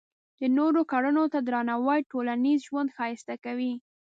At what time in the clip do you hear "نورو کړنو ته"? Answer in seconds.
0.57-1.39